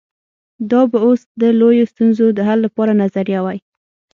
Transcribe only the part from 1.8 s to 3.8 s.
ستونزو د حل لپاره نظریه وای.